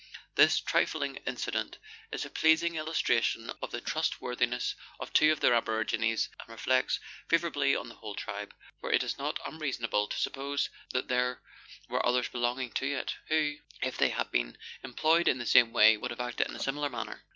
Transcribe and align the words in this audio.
This 0.33 0.59
trifling 0.59 1.17
incident 1.27 1.77
is 2.11 2.25
a 2.25 2.31
pleasing 2.31 2.73
illustration 2.75 3.51
of 3.61 3.69
the 3.69 3.79
trustworthiness 3.81 4.73
of 4.99 5.13
two 5.13 5.31
of 5.31 5.41
the 5.41 5.53
aborigines, 5.53 6.27
and 6.39 6.49
reflects 6.49 6.99
favourably 7.29 7.75
on 7.75 7.87
the 7.87 7.93
whole 7.93 8.15
tribe, 8.15 8.55
for 8.79 8.91
it 8.91 9.03
is 9.03 9.19
not 9.19 9.39
unreasonable 9.45 10.07
to 10.07 10.17
suppose 10.19 10.69
that 10.91 11.07
there 11.07 11.43
were 11.87 12.03
others 12.03 12.29
belonging 12.29 12.71
to 12.71 12.87
it, 12.91 13.17
who, 13.27 13.57
if 13.83 13.95
they 13.95 14.09
had 14.09 14.31
been 14.31 14.57
em 14.83 14.95
ployed 14.95 15.27
in 15.27 15.37
the 15.37 15.45
same 15.45 15.71
way, 15.71 15.97
would 15.97 16.09
have 16.09 16.19
acted 16.19 16.47
in 16.47 16.55
a 16.55 16.59
similar 16.59 16.89
manner. 16.89 17.23